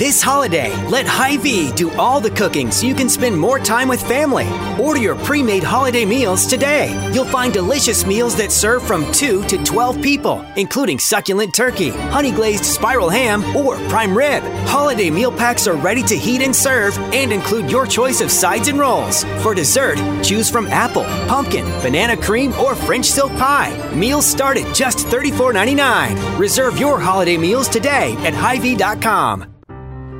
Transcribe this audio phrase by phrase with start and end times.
[0.00, 4.00] This holiday, let Hy-Vee do all the cooking so you can spend more time with
[4.00, 4.48] family.
[4.82, 6.88] Order your pre-made holiday meals today.
[7.12, 12.32] You'll find delicious meals that serve from 2 to 12 people, including succulent turkey, honey
[12.32, 14.42] glazed spiral ham, or prime rib.
[14.66, 18.68] Holiday meal packs are ready to heat and serve and include your choice of sides
[18.68, 19.24] and rolls.
[19.42, 23.76] For dessert, choose from apple, pumpkin, banana cream, or French silk pie.
[23.94, 26.38] Meals start at just $34.99.
[26.38, 29.59] Reserve your holiday meals today at Hy-Vee.com.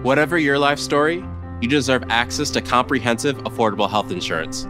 [0.02, 1.22] Whatever your life story,
[1.60, 4.66] you deserve access to comprehensive, affordable health insurance.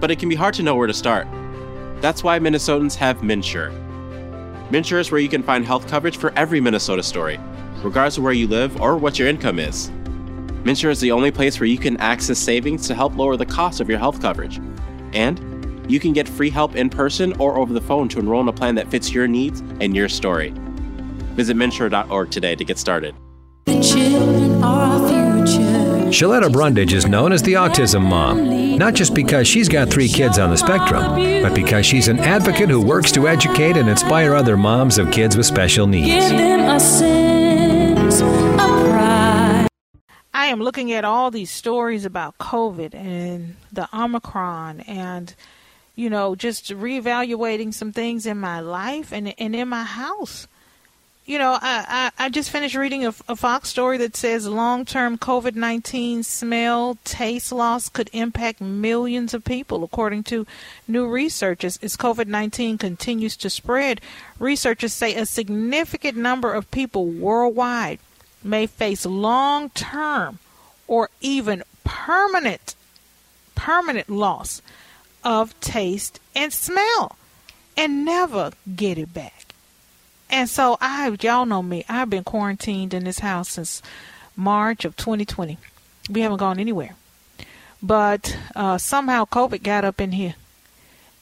[0.00, 1.26] But it can be hard to know where to start.
[2.02, 3.72] That's why Minnesotans have MNsure.
[4.68, 7.40] MNsure is where you can find health coverage for every Minnesota story,
[7.82, 9.88] regardless of where you live or what your income is.
[10.64, 13.80] MNsure is the only place where you can access savings to help lower the cost
[13.80, 14.60] of your health coverage.
[15.14, 18.48] And you can get free help in person or over the phone to enroll in
[18.48, 20.52] a plan that fits your needs and your story.
[21.34, 23.14] Visit MNsure.org today to get started.
[26.16, 30.38] Sheletta Brundidge is known as the Autism Mom, not just because she's got three kids
[30.38, 34.56] on the spectrum, but because she's an advocate who works to educate and inspire other
[34.56, 36.24] moms of kids with special needs.
[40.32, 45.34] I am looking at all these stories about COVID and the Omicron and
[45.96, 50.46] you know, just reevaluating some things in my life and and in my house
[51.26, 54.84] you know, I, I, I, just finished reading a, a Fox story that says long
[54.84, 60.46] term COVID 19 smell taste loss could impact millions of people, according to
[60.86, 61.64] new research.
[61.64, 64.00] As, as COVID 19 continues to spread,
[64.38, 67.98] researchers say a significant number of people worldwide
[68.44, 70.38] may face long term
[70.86, 72.76] or even permanent
[73.56, 74.62] permanent loss
[75.24, 77.16] of taste and smell
[77.76, 79.45] and never get it back.
[80.28, 83.82] And so I, y'all know me, I've been quarantined in this house since
[84.34, 85.58] March of 2020.
[86.10, 86.94] We haven't gone anywhere.
[87.82, 90.34] But uh, somehow COVID got up in here.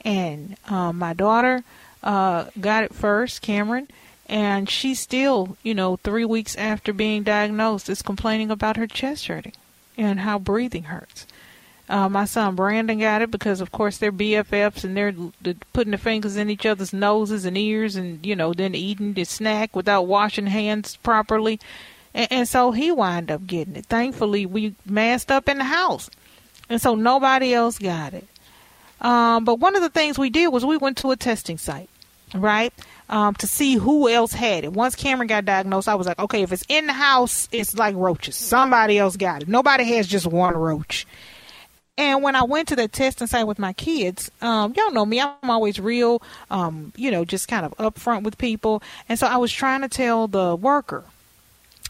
[0.05, 1.65] And uh, my daughter
[2.03, 3.89] uh, got it first, Cameron,
[4.27, 9.27] and she still, you know, three weeks after being diagnosed, is complaining about her chest
[9.27, 9.55] hurting
[9.97, 11.27] and how breathing hurts.
[11.89, 15.99] Uh, my son Brandon got it because, of course, they're BFFs and they're putting their
[15.99, 20.07] fingers in each other's noses and ears, and you know, then eating the snack without
[20.07, 21.61] washing hands properly,
[22.15, 23.87] and, and so he wound up getting it.
[23.87, 26.09] Thankfully, we masked up in the house,
[26.71, 28.27] and so nobody else got it.
[29.03, 31.91] Um, but one of the things we did was we went to a testing site,
[32.35, 32.73] right?
[33.11, 34.73] Um, to see who else had it.
[34.73, 37.95] Once Cameron got diagnosed, I was like, okay, if it's in the house, it's like
[37.95, 38.37] roaches.
[38.37, 39.49] Somebody else got it.
[39.49, 41.07] Nobody has just one roach.
[41.97, 45.21] And when I went to the testing site with my kids, um, y'all know me,
[45.21, 48.83] I'm always real, um, you know, just kind of upfront with people.
[49.09, 51.05] And so I was trying to tell the worker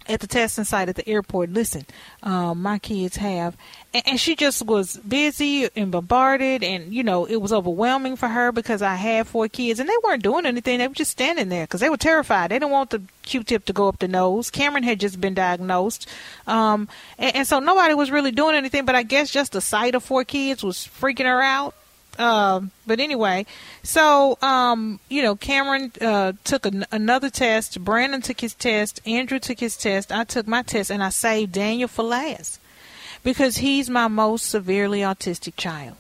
[0.07, 1.87] at the testing site at the airport, listen,
[2.23, 3.57] um, my kids have,
[3.93, 8.29] and, and, she just was busy and bombarded, and you know it was overwhelming for
[8.29, 11.49] her because I had four kids, and they weren't doing anything; they were just standing
[11.49, 12.51] there because they were terrified.
[12.51, 14.51] They didn't want the Q-tip to go up the nose.
[14.51, 16.09] Cameron had just been diagnosed,
[16.47, 16.89] um,
[17.19, 18.85] and, and so nobody was really doing anything.
[18.85, 21.75] But I guess just the sight of four kids was freaking her out.
[22.19, 23.45] Um, but anyway,
[23.83, 27.83] so um, you know, Cameron uh, took an, another test.
[27.85, 29.01] Brandon took his test.
[29.07, 30.13] Andrew took his test.
[30.13, 32.61] I took my test, and I saved Daniel for last
[33.25, 35.97] because he's my most severely autistic child.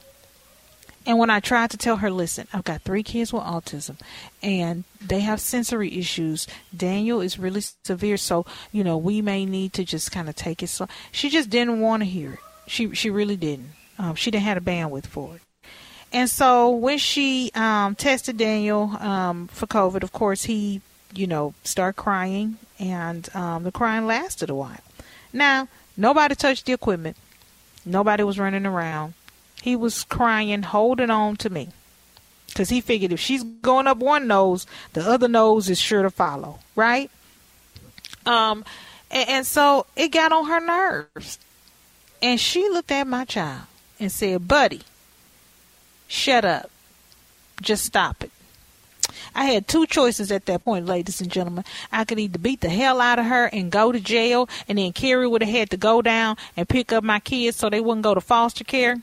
[1.06, 3.96] And when I tried to tell her, listen, I've got three kids with autism
[4.42, 6.46] and they have sensory issues.
[6.74, 10.62] Daniel is really severe, so, you know, we may need to just kind of take
[10.62, 10.86] it slow.
[11.12, 12.38] She just didn't want to hear it.
[12.66, 13.72] She, she really didn't.
[13.98, 15.42] Um, she didn't have a bandwidth for it.
[16.14, 20.80] And so when she um, tested Daniel um, for COVID, of course, he,
[21.12, 24.78] you know, started crying, and um, the crying lasted a while.
[25.32, 25.66] Now,
[25.96, 27.16] nobody touched the equipment.
[27.84, 29.14] Nobody was running around.
[29.60, 31.70] He was crying, holding on to me.
[32.46, 36.10] Because he figured if she's going up one nose, the other nose is sure to
[36.10, 37.10] follow, right?
[38.24, 38.64] Um,
[39.10, 41.40] and, and so it got on her nerves.
[42.22, 43.62] And she looked at my child
[43.98, 44.82] and said, Buddy,
[46.14, 46.70] Shut up.
[47.60, 48.30] Just stop it.
[49.34, 51.64] I had two choices at that point, ladies and gentlemen.
[51.90, 54.92] I could either beat the hell out of her and go to jail, and then
[54.92, 58.04] Carrie would have had to go down and pick up my kids so they wouldn't
[58.04, 59.02] go to foster care,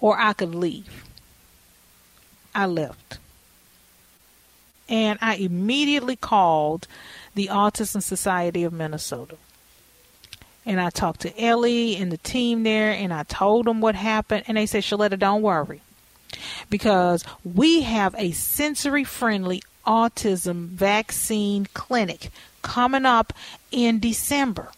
[0.00, 1.04] or I could leave.
[2.54, 3.18] I left.
[4.88, 6.88] And I immediately called
[7.34, 9.36] the Autism Society of Minnesota.
[10.64, 14.44] And I talked to Ellie and the team there, and I told them what happened,
[14.48, 15.82] and they said, Sheletta, don't worry
[16.70, 22.30] because we have a sensory friendly autism vaccine clinic
[22.62, 23.32] coming up
[23.70, 24.70] in December.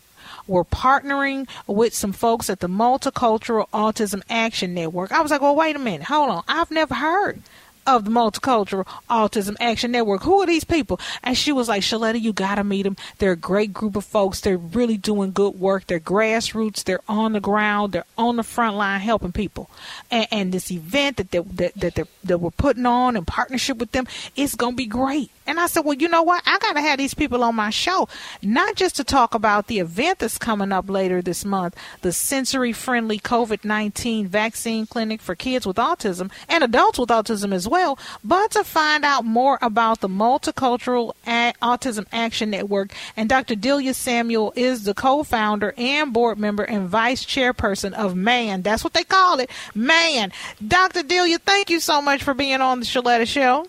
[0.47, 5.13] We're partnering with some folks at the Multicultural Autism Action Network.
[5.13, 6.43] I was like, well, wait a minute, hold on.
[6.49, 7.43] I've never heard
[7.89, 10.23] of the Multicultural Autism Action Network.
[10.23, 11.01] Who are these people?
[11.23, 12.99] And she was like, Sheletta, you got to meet them.
[13.17, 14.43] They're a great group of folks.
[14.43, 15.87] They're really doing good work.
[15.87, 16.85] They're grassroots.
[16.85, 17.93] They're on the ground.
[17.93, 19.71] They're on the front line helping people.
[20.11, 23.79] And, and this event that, they, that, that, they're, that we're putting on in partnership
[23.79, 24.07] with them
[24.37, 25.31] is going to be great.
[25.49, 26.43] And I said, well, you know what?
[26.45, 28.07] I got to have these people on my show,
[28.43, 32.75] not just to talk about the event that's coming up later this month, the sensory
[32.75, 37.78] friendly COVID 19 vaccine clinic for kids with autism and adults with autism as well,
[38.25, 42.93] but to find out more about the Multicultural Autism Action Network.
[43.17, 43.55] And Dr.
[43.55, 48.63] Delia Samuel is the co founder and board member and vice chairperson of MAN.
[48.63, 50.33] That's what they call it, MAN.
[50.67, 51.03] Dr.
[51.03, 53.67] Delia, thank you so much for being on the Sheletta Show.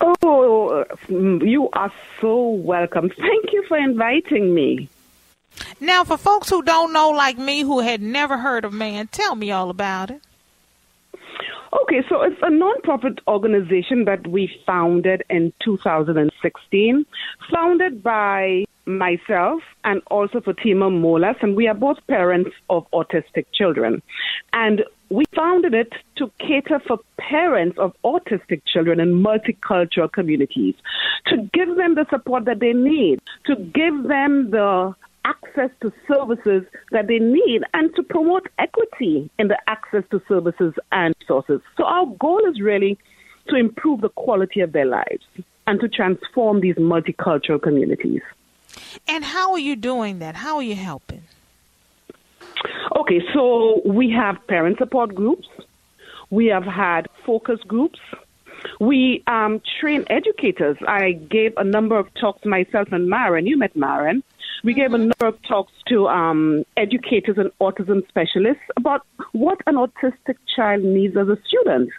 [0.00, 3.08] Oh, you are so welcome.
[3.08, 4.90] Thank you for inviting me.
[5.80, 9.34] Now, for folks who don't know, like me, who had never heard of MAN, tell
[9.34, 10.20] me all about it.
[11.82, 17.04] Okay, so it's a nonprofit organization that we founded in 2016,
[17.52, 24.00] founded by myself and also Fatima Molas, and we are both parents of autistic children.
[24.52, 30.74] And we founded it to cater for parents of autistic children in multicultural communities,
[31.26, 34.94] to give them the support that they need, to give them the
[35.26, 40.72] access to services that they need, and to promote equity in the access to services
[40.92, 41.60] and resources.
[41.76, 42.96] So, our goal is really
[43.48, 45.24] to improve the quality of their lives
[45.66, 48.22] and to transform these multicultural communities.
[49.08, 50.36] And how are you doing that?
[50.36, 51.22] How are you helping?
[52.96, 55.48] Okay, so we have parent support groups.
[56.30, 57.98] We have had focus groups.
[58.80, 60.76] We um, train educators.
[60.86, 63.46] I gave a number of talks myself and Maren.
[63.46, 64.22] You met Maren.
[64.66, 69.76] We gave a number of talks to um, educators and autism specialists about what an
[69.76, 71.90] autistic child needs as a student.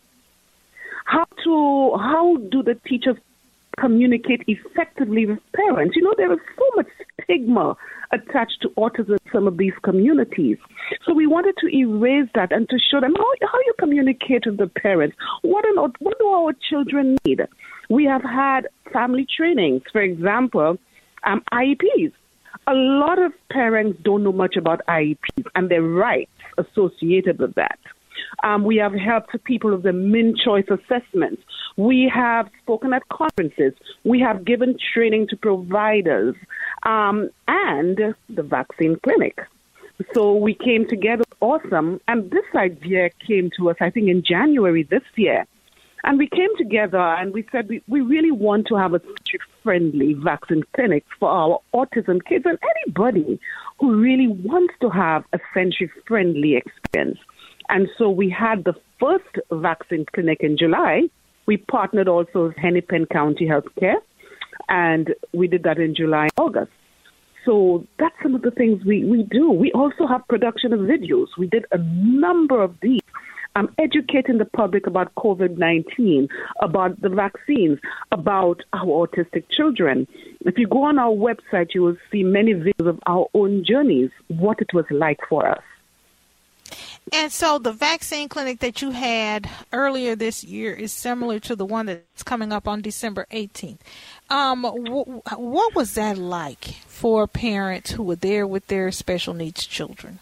[1.06, 3.16] How to how do the teachers
[3.80, 5.96] communicate effectively with parents.
[5.96, 6.88] You know, there is so much
[7.24, 7.78] stigma
[8.12, 10.58] attached to autism in some of these communities.
[11.06, 14.58] So we wanted to erase that and to show them how, how you communicate with
[14.58, 15.16] the parents.
[15.42, 17.44] What, an, what do our children need?
[17.90, 20.78] We have had family trainings, for example,
[21.24, 22.12] um, IEPs.
[22.70, 27.80] A lot of parents don't know much about IEPs and their rights associated with that.
[28.44, 31.42] Um, we have helped people with the MnChoice assessments.
[31.78, 33.74] We have spoken at conferences.
[34.04, 36.36] We have given training to providers
[36.84, 37.98] um, and
[38.30, 39.40] the vaccine clinic.
[40.14, 42.02] So we came together, awesome.
[42.08, 45.46] And this idea came to us, I think, in January this year.
[46.04, 49.02] And we came together and we said we, we really want to have a
[49.64, 53.40] friendly vaccine clinic for our autism kids and anybody
[53.80, 57.20] who really wants to have a sensory friendly experience.
[57.70, 61.10] And so we had the first vaccine clinic in July.
[61.46, 63.98] We partnered also with Hennepin County Healthcare,
[64.70, 66.72] and we did that in July, and August.
[67.46, 69.50] So that's some of the things we, we do.
[69.52, 71.28] We also have production of videos.
[71.38, 73.02] We did a number of these.
[73.58, 76.28] I'm educating the public about COVID 19,
[76.62, 77.80] about the vaccines,
[78.12, 80.08] about our autistic children.
[80.42, 84.12] If you go on our website, you will see many videos of our own journeys,
[84.28, 85.64] what it was like for us.
[87.12, 91.66] And so the vaccine clinic that you had earlier this year is similar to the
[91.66, 93.80] one that's coming up on December 18th.
[94.30, 99.66] Um, wh- what was that like for parents who were there with their special needs
[99.66, 100.20] children?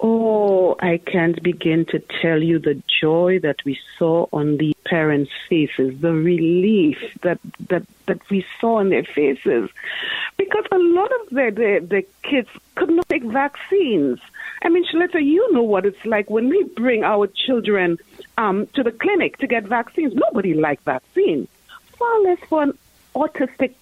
[0.00, 5.32] Oh, I can't begin to tell you the joy that we saw on the parents'
[5.48, 9.68] faces, the relief that that that we saw on their faces,
[10.36, 14.20] because a lot of the the, kids could not take vaccines.
[14.62, 17.98] I mean, Sheletta, you know what it's like when we bring our children
[18.36, 20.14] um, to the clinic to get vaccines.
[20.14, 21.48] Nobody likes vaccines,
[21.98, 22.78] far less for an
[23.14, 23.74] autistic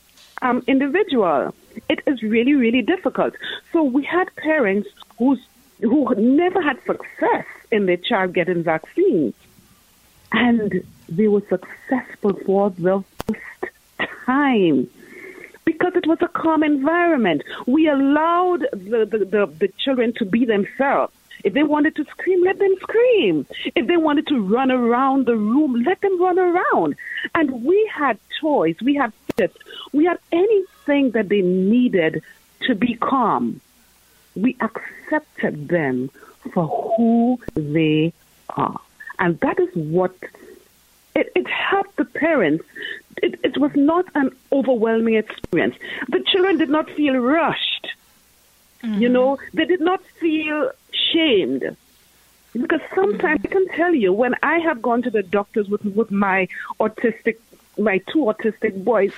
[0.42, 1.54] um, individual.
[1.88, 3.34] It is really, really difficult.
[3.72, 5.40] So we had parents who's,
[5.80, 9.34] who never had success in their child getting vaccines,
[10.32, 13.72] and they were successful for the first
[14.24, 14.88] time
[15.64, 17.42] because it was a calm environment.
[17.66, 21.12] We allowed the, the, the, the, children to be themselves.
[21.44, 23.46] If they wanted to scream, let them scream.
[23.74, 26.96] If they wanted to run around the room, let them run around.
[27.34, 29.60] And we had toys, we had tips,
[29.92, 32.22] we had anything that they needed
[32.62, 33.60] to be calm.
[34.36, 36.10] We accepted them
[36.52, 36.66] for
[36.96, 38.12] who they
[38.50, 38.80] are.
[39.18, 40.14] And that is what
[41.14, 42.64] it, it helped the parents
[43.22, 45.76] it, it was not an overwhelming experience.
[46.08, 47.88] The children did not feel rushed.
[48.82, 49.02] Mm-hmm.
[49.02, 51.76] You know, they did not feel shamed.
[52.52, 53.48] Because sometimes mm-hmm.
[53.48, 56.48] I can tell you, when I have gone to the doctors with, with my
[56.80, 57.36] autistic,
[57.78, 59.12] my two autistic boys,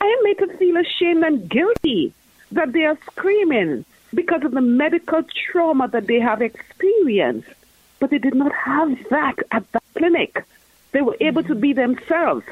[0.00, 2.12] I am made to feel ashamed and guilty
[2.52, 7.48] that they are screaming because of the medical trauma that they have experienced.
[8.00, 10.44] But they did not have that at the clinic.
[10.92, 12.44] They were able to be themselves.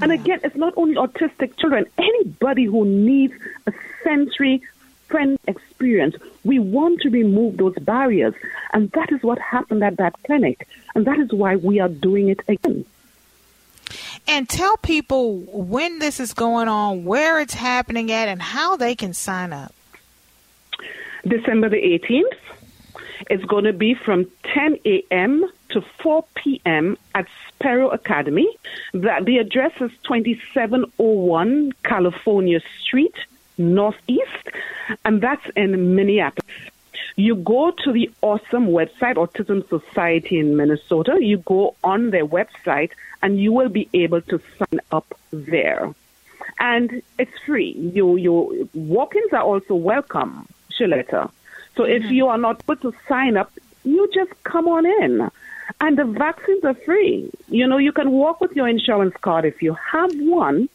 [0.00, 3.34] And again, it's not only autistic children, anybody who needs
[3.66, 3.72] a
[4.04, 4.62] sensory
[5.08, 6.16] friend experience.
[6.44, 8.34] We want to remove those barriers.
[8.72, 10.68] And that is what happened at that clinic.
[10.94, 12.84] And that is why we are doing it again.
[14.26, 18.94] And tell people when this is going on, where it's happening at, and how they
[18.94, 19.74] can sign up.
[21.28, 22.38] December the 18th.
[23.30, 25.44] It's going to be from 10 a.m.
[25.70, 26.96] to 4 p.m.
[27.14, 28.48] at Sparrow Academy.
[28.92, 33.14] The, the address is 2701 California Street,
[33.58, 34.48] Northeast,
[35.04, 36.46] and that's in Minneapolis.
[37.16, 41.18] You go to the awesome website, Autism Society in Minnesota.
[41.20, 42.92] You go on their website
[43.22, 45.92] and you will be able to sign up there.
[46.60, 47.72] And it's free.
[47.92, 51.30] Your you walk-ins are also welcome, Sheletta.
[51.76, 52.12] So if mm-hmm.
[52.12, 53.52] you are not able to sign up,
[53.84, 55.30] you just come on in.
[55.80, 57.30] And the vaccines are free.
[57.48, 60.68] You know, you can walk with your insurance card if you have one,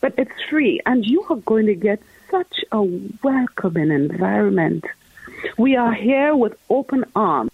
[0.00, 0.80] but it's free.
[0.86, 2.82] And you are going to get such a
[3.22, 4.84] welcoming environment.
[5.58, 7.50] We are here with open arms,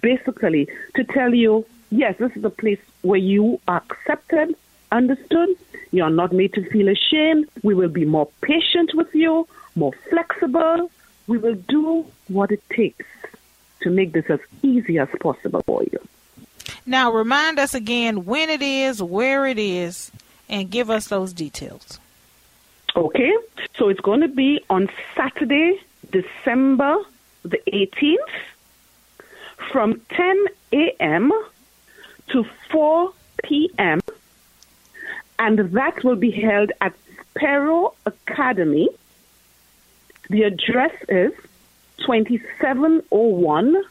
[0.00, 4.54] basically, to tell you yes, this is a place where you are accepted,
[4.92, 5.50] understood.
[5.92, 7.48] You are not made to feel ashamed.
[7.62, 10.90] We will be more patient with you, more flexible.
[11.26, 13.06] We will do what it takes
[13.82, 15.98] to make this as easy as possible for you.
[16.84, 20.12] Now, remind us again when it is, where it is,
[20.48, 21.98] and give us those details.
[22.94, 23.32] Okay,
[23.76, 25.80] so it's going to be on Saturday,
[26.10, 26.96] December
[27.42, 28.16] the 18th,
[29.70, 31.32] from 10 a.m.
[32.28, 33.12] to 4
[33.44, 34.00] p.m.,
[35.38, 36.94] and that will be held at
[37.30, 38.88] Sparrow Academy.
[40.28, 41.32] The address is
[41.98, 43.84] 2701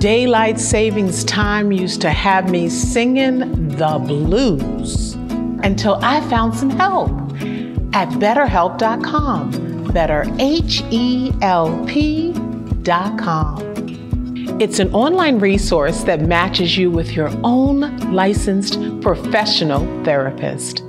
[0.00, 5.14] Daylight savings time used to have me singing the blues
[5.62, 7.10] until I found some help
[7.94, 9.71] at betterhelp.com.
[9.92, 13.72] Better H E L P.com.
[14.60, 20.82] It's an online resource that matches you with your own licensed professional therapist.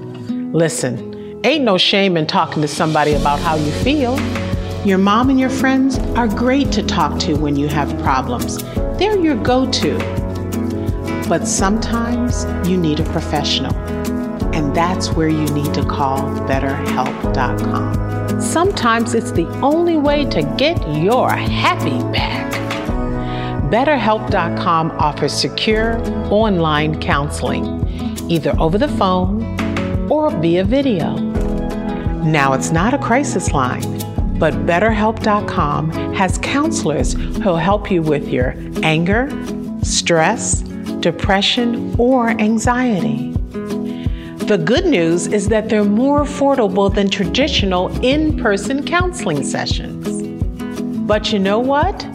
[0.53, 4.19] Listen, ain't no shame in talking to somebody about how you feel.
[4.85, 8.63] Your mom and your friends are great to talk to when you have problems.
[8.99, 9.97] They're your go to.
[11.27, 13.73] But sometimes you need a professional,
[14.53, 18.41] and that's where you need to call BetterHelp.com.
[18.41, 22.51] Sometimes it's the only way to get your happy back.
[23.71, 25.97] BetterHelp.com offers secure
[26.31, 27.65] online counseling,
[28.29, 29.41] either over the phone
[30.11, 31.17] or via video.
[32.23, 34.03] Now, it's not a crisis line
[34.43, 39.29] but BetterHelp.com has counselors who'll help you with your anger,
[39.83, 40.59] stress,
[40.99, 43.32] depression, or anxiety.
[44.53, 50.21] The good news is that they're more affordable than traditional in person counseling sessions.
[51.07, 52.05] But you know what?